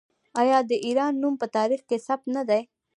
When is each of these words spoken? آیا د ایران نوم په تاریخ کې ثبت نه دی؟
آیا 0.41 0.57
د 0.69 0.71
ایران 0.85 1.13
نوم 1.21 1.35
په 1.41 1.47
تاریخ 1.55 1.81
کې 1.89 1.97
ثبت 2.07 2.25
نه 2.35 2.43
دی؟ 2.49 2.61